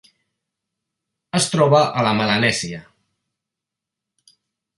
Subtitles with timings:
[1.39, 2.81] Es troba a la Melanèsia: